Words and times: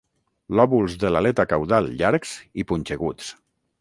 Lòbuls 0.59 0.95
de 1.03 1.11
l'aleta 1.11 1.45
caudal 1.51 1.91
llargs 2.01 2.33
i 2.63 2.67
punxeguts. 2.73 3.29